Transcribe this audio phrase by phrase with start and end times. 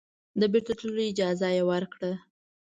[0.39, 2.11] د بیرته تللو اجازه یې ورکړه.